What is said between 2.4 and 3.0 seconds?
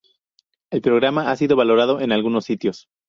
sitios.